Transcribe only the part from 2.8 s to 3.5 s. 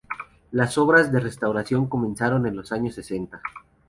sesenta.